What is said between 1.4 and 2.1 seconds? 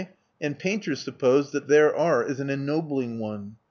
that their